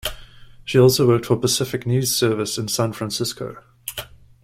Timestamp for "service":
2.15-2.57